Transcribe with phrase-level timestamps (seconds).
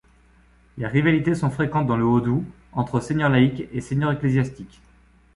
[0.79, 4.81] Les rivalités sont fréquentes, dans le Haut-Doubs, entre seigneurs laïcs et seigneurs ecclésiastiques.